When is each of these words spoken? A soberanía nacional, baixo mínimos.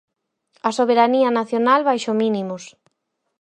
A 0.67 0.71
soberanía 0.77 1.29
nacional, 1.39 1.79
baixo 1.89 2.11
mínimos. 2.21 2.63